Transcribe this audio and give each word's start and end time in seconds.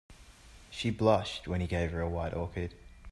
She 0.71 0.89
blushed 0.89 1.47
when 1.47 1.61
he 1.61 1.67
gave 1.67 1.91
her 1.91 2.01
a 2.01 2.09
white 2.09 2.33
orchid. 2.33 2.73